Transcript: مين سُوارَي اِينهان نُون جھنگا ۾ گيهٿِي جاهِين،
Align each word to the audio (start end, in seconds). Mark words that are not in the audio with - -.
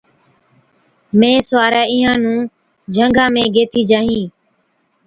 مين 1.19 1.37
سُوارَي 1.49 1.83
اِينهان 1.91 2.19
نُون 2.23 2.39
جھنگا 2.93 3.25
۾ 3.39 3.43
گيهٿِي 3.55 3.81
جاهِين، 3.91 4.25